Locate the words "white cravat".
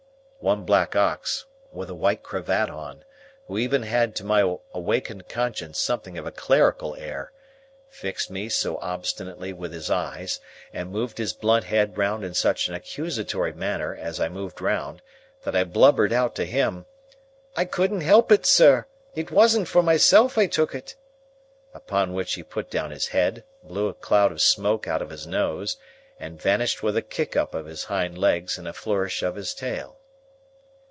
1.95-2.67